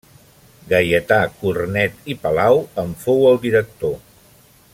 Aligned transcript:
Gaietà 0.71 1.19
Cornet 1.43 2.01
i 2.15 2.17
Palau 2.25 2.63
en 2.85 2.97
fou 3.05 3.25
el 3.33 3.39
director. 3.45 3.97